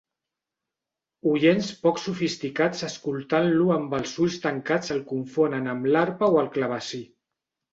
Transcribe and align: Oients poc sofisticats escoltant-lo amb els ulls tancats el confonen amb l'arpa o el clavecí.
Oients 1.31 1.67
poc 1.83 2.01
sofisticats 2.05 2.81
escoltant-lo 2.89 3.69
amb 3.75 3.95
els 4.01 4.15
ulls 4.25 4.39
tancats 4.47 4.97
el 4.97 5.05
confonen 5.13 5.71
amb 5.75 5.89
l'arpa 5.93 6.35
o 6.37 6.41
el 6.47 6.53
clavecí. 6.57 7.05